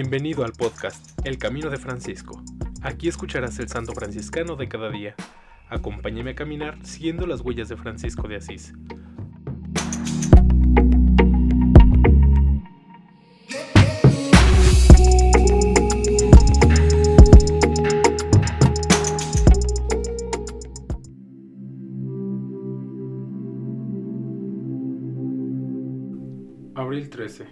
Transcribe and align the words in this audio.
Bienvenido 0.00 0.44
al 0.44 0.52
podcast 0.52 1.18
El 1.26 1.38
Camino 1.38 1.70
de 1.70 1.76
Francisco. 1.76 2.40
Aquí 2.82 3.08
escucharás 3.08 3.58
el 3.58 3.68
santo 3.68 3.94
franciscano 3.94 4.54
de 4.54 4.68
cada 4.68 4.90
día. 4.90 5.16
Acompáñame 5.68 6.30
a 6.30 6.34
caminar 6.36 6.78
siguiendo 6.86 7.26
las 7.26 7.40
huellas 7.40 7.68
de 7.68 7.76
Francisco 7.76 8.28
de 8.28 8.36
Asís. 8.36 8.74
Abril 26.76 27.10
13. 27.10 27.48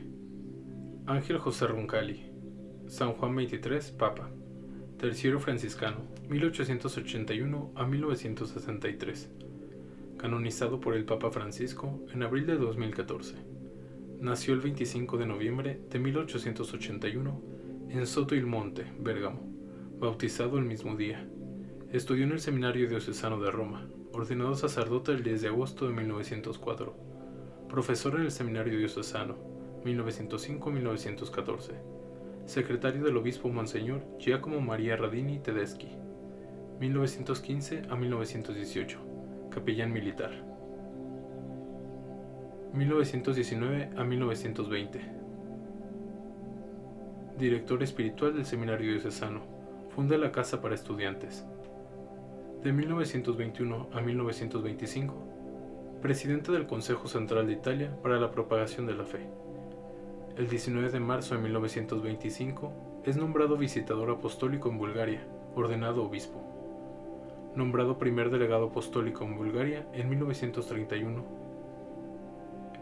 Ángel 1.08 1.38
José 1.38 1.66
Roncalli. 1.66 2.25
San 2.88 3.12
Juan 3.14 3.34
23, 3.34 3.90
Papa. 3.92 4.30
Terciero 4.98 5.40
franciscano, 5.40 5.98
1881 6.28 7.72
a 7.74 7.86
1963. 7.86 9.30
Canonizado 10.16 10.80
por 10.80 10.94
el 10.94 11.04
Papa 11.04 11.30
Francisco 11.30 12.00
en 12.12 12.22
abril 12.22 12.46
de 12.46 12.56
2014. 12.56 13.34
Nació 14.20 14.54
el 14.54 14.60
25 14.60 15.18
de 15.18 15.26
noviembre 15.26 15.80
de 15.90 15.98
1881 15.98 17.42
en 17.90 18.06
Soto 18.06 18.34
il 18.34 18.46
Monte, 18.46 18.86
Bérgamo, 18.98 19.40
bautizado 19.98 20.58
el 20.58 20.64
mismo 20.64 20.96
día. 20.96 21.28
Estudió 21.92 22.24
en 22.24 22.32
el 22.32 22.40
Seminario 22.40 22.88
Diocesano 22.88 23.40
de 23.40 23.50
Roma, 23.50 23.88
ordenado 24.12 24.54
sacerdote 24.54 25.12
el 25.12 25.22
10 25.22 25.42
de 25.42 25.48
agosto 25.48 25.86
de 25.86 25.92
1904 25.92 27.16
profesor 27.68 28.14
en 28.14 28.22
el 28.22 28.30
Seminario 28.30 28.78
Diocesano, 28.78 29.36
1905-1914, 29.84 31.72
secretario 32.46 33.02
del 33.02 33.16
obispo 33.16 33.48
Monseñor 33.48 34.04
Giacomo 34.18 34.60
María 34.60 34.96
Radini 34.96 35.40
Tedeschi, 35.40 35.88
1915 36.78 37.82
a 37.90 37.96
1918, 37.96 38.98
capellán 39.50 39.92
militar, 39.92 40.30
1919 42.72 43.90
a 43.96 44.04
1920, 44.04 45.00
director 47.36 47.82
espiritual 47.82 48.34
del 48.34 48.46
Seminario 48.46 48.92
Diocesano, 48.92 49.40
funda 49.90 50.16
la 50.16 50.30
Casa 50.30 50.60
para 50.60 50.76
Estudiantes, 50.76 51.44
de 52.62 52.72
1921 52.72 53.88
a 53.92 54.00
1925, 54.00 55.98
presidente 56.00 56.52
del 56.52 56.66
Consejo 56.66 57.08
Central 57.08 57.48
de 57.48 57.54
Italia 57.54 57.96
para 58.02 58.20
la 58.20 58.30
Propagación 58.30 58.86
de 58.86 58.94
la 58.94 59.04
Fe. 59.04 59.26
El 60.36 60.48
19 60.48 60.90
de 60.90 61.00
marzo 61.00 61.34
de 61.34 61.40
1925 61.40 62.72
es 63.06 63.16
nombrado 63.16 63.56
visitador 63.56 64.10
apostólico 64.10 64.68
en 64.68 64.76
Bulgaria, 64.76 65.26
ordenado 65.54 66.04
obispo. 66.04 66.42
Nombrado 67.54 67.96
primer 67.96 68.28
delegado 68.28 68.66
apostólico 68.66 69.24
en 69.24 69.36
Bulgaria 69.36 69.86
en 69.94 70.10
1931. 70.10 71.24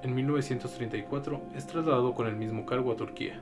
En 0.02 0.14
1934 0.14 1.42
es 1.54 1.66
trasladado 1.68 2.12
con 2.14 2.26
el 2.26 2.34
mismo 2.34 2.66
cargo 2.66 2.90
a 2.90 2.96
Turquía. 2.96 3.40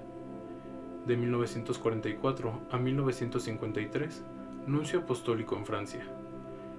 De 1.07 1.17
1944 1.17 2.61
a 2.71 2.77
1953, 2.77 4.25
nuncio 4.67 5.01
apostólico 5.01 5.57
en 5.57 5.65
Francia 5.65 6.05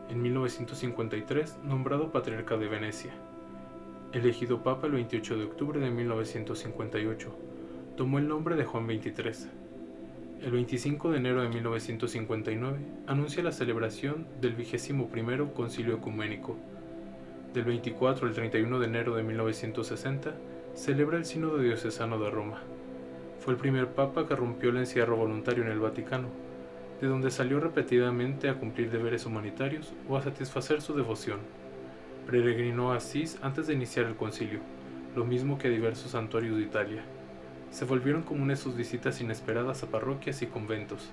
en 0.09 0.21
1953 0.21 1.59
nombrado 1.63 2.11
patriarca 2.11 2.57
de 2.57 2.67
Venecia. 2.67 3.13
Elegido 4.13 4.61
papa 4.61 4.85
el 4.85 4.93
28 4.93 5.37
de 5.37 5.43
octubre 5.45 5.79
de 5.79 5.89
1958, 5.89 7.35
tomó 7.97 8.19
el 8.19 8.27
nombre 8.27 8.55
de 8.55 8.63
Juan 8.63 8.85
XXIII. 8.85 9.49
El 10.43 10.51
25 10.51 11.11
de 11.11 11.17
enero 11.17 11.41
de 11.41 11.49
1959 11.49 12.77
anuncia 13.07 13.41
la 13.41 13.51
celebración 13.51 14.27
del 14.39 14.53
vigésimo 14.53 15.09
primero 15.09 15.55
Concilio 15.55 15.95
Ecuménico. 15.95 16.55
Del 17.55 17.63
24 17.63 18.27
al 18.27 18.35
31 18.35 18.79
de 18.79 18.85
enero 18.85 19.15
de 19.15 19.23
1960 19.23 20.35
celebra 20.75 21.17
el 21.17 21.25
Sínodo 21.25 21.57
Diocesano 21.57 22.19
de 22.19 22.29
Roma. 22.29 22.61
Fue 23.39 23.53
el 23.53 23.59
primer 23.59 23.87
papa 23.95 24.27
que 24.27 24.35
rompió 24.35 24.69
el 24.69 24.77
encierro 24.77 25.17
voluntario 25.17 25.63
en 25.63 25.71
el 25.71 25.79
Vaticano 25.79 26.27
de 27.01 27.07
donde 27.07 27.31
salió 27.31 27.59
repetidamente 27.59 28.47
a 28.47 28.53
cumplir 28.53 28.89
deberes 28.89 29.25
humanitarios 29.25 29.91
o 30.07 30.15
a 30.15 30.21
satisfacer 30.21 30.81
su 30.81 30.93
devoción. 30.93 31.39
Peregrinó 32.27 32.91
a 32.91 32.97
Asís 32.97 33.37
antes 33.41 33.67
de 33.67 33.73
iniciar 33.73 34.05
el 34.05 34.15
concilio, 34.15 34.59
lo 35.15 35.25
mismo 35.25 35.57
que 35.57 35.67
a 35.67 35.71
diversos 35.71 36.11
santuarios 36.11 36.57
de 36.57 36.63
Italia. 36.63 37.03
Se 37.71 37.85
volvieron 37.85 38.23
comunes 38.23 38.59
sus 38.59 38.75
visitas 38.75 39.21
inesperadas 39.21 39.83
a 39.83 39.87
parroquias 39.87 40.41
y 40.41 40.47
conventos. 40.47 41.11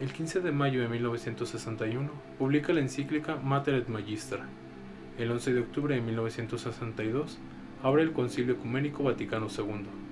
El 0.00 0.12
15 0.12 0.40
de 0.40 0.52
mayo 0.52 0.80
de 0.80 0.88
1961 0.88 2.10
publica 2.38 2.72
la 2.72 2.80
encíclica 2.80 3.36
Mater 3.36 3.74
et 3.74 3.88
Magistra. 3.88 4.46
El 5.18 5.30
11 5.30 5.52
de 5.52 5.60
octubre 5.60 5.94
de 5.94 6.00
1962 6.00 7.38
abre 7.82 8.02
el 8.02 8.12
Concilio 8.12 8.54
Ecuménico 8.54 9.02
Vaticano 9.02 9.48
II 9.48 10.02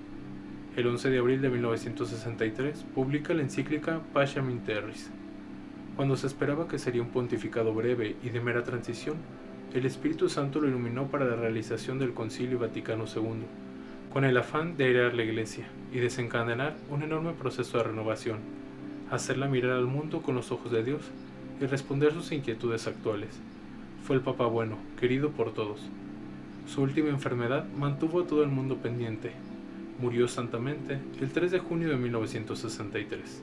el 0.77 0.87
11 0.87 1.11
de 1.11 1.19
abril 1.19 1.43
de 1.43 1.51
1963, 1.51 2.85
publica 2.95 3.35
la 3.35 3.43
encíclica 3.43 4.01
Pacem 4.13 4.51
in 4.51 4.61
Terris. 4.61 5.11
Cuando 5.97 6.17
se 6.17 6.29
esperaba 6.29 6.69
que 6.69 6.79
sería 6.79 7.03
un 7.03 7.11
pontificado 7.11 7.75
breve 7.75 8.17
y 8.23 8.31
de 8.31 8.41
mera 8.41 8.63
transición, 8.63 9.17
el 9.75 9.87
Espíritu 9.87 10.29
Santo 10.29 10.61
lo 10.61 10.69
iluminó 10.69 11.09
para 11.09 11.25
la 11.25 11.37
realización 11.37 11.99
del 11.99 12.15
Concilio 12.15 12.59
Vaticano 12.59 13.05
II, 13.05 13.45
con 14.13 14.25
el 14.25 14.37
afán 14.37 14.77
de 14.77 14.85
airear 14.85 15.15
la 15.15 15.25
Iglesia 15.25 15.69
y 15.93 15.99
desencadenar 15.99 16.77
un 16.91 17.03
enorme 17.03 17.33
proceso 17.33 17.79
de 17.79 17.85
renovación, 17.85 18.39
hacerla 19.11 19.49
mirar 19.49 19.73
al 19.73 19.87
mundo 19.87 20.23
con 20.23 20.35
los 20.35 20.51
ojos 20.53 20.73
de 20.73 20.83
Dios 20.83 21.03
y 21.61 21.67
responder 21.67 22.13
sus 22.13 22.33
inquietudes 22.33 22.87
actuales. 22.87 23.39
Fue 24.05 24.17
el 24.17 24.23
Papa 24.23 24.47
bueno, 24.47 24.77
querido 24.99 25.31
por 25.31 25.53
todos. 25.53 25.81
Su 26.67 26.83
última 26.83 27.11
enfermedad 27.11 27.67
mantuvo 27.79 28.21
a 28.21 28.27
todo 28.27 28.43
el 28.43 28.49
mundo 28.49 28.77
pendiente 28.77 29.33
Murió 30.01 30.29
santamente 30.29 30.99
el 31.21 31.31
3 31.31 31.51
de 31.51 31.59
junio 31.59 31.91
de 31.91 31.97
1963. 31.97 33.43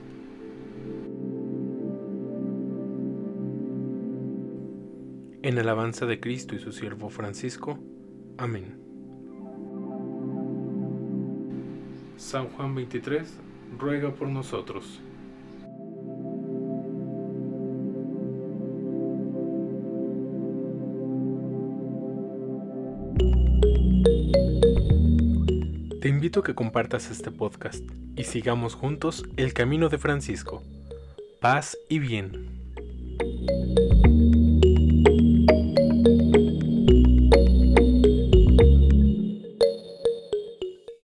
En 5.48 5.58
alabanza 5.58 6.06
de 6.06 6.20
Cristo 6.20 6.56
y 6.56 6.60
su 6.60 6.74
siervo 6.74 7.10
Francisco. 7.10 7.80
Amén. 8.38 8.78
San 12.18 12.50
Juan 12.50 12.76
23, 12.76 13.34
ruega 13.80 14.14
por 14.14 14.28
nosotros. 14.28 15.00
Te 26.02 26.10
invito 26.10 26.42
a 26.42 26.44
que 26.44 26.56
compartas 26.56 27.10
este 27.10 27.32
podcast 27.32 27.86
y 28.18 28.26
sigamos 28.26 28.76
juntos 28.76 29.24
el 29.38 29.54
camino 29.54 29.88
de 29.88 29.98
Francisco. 29.98 30.62
Paz 31.40 31.78
y 31.88 32.00
bien. 32.00 33.87